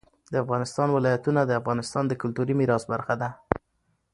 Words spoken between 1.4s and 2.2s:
د افغانستان د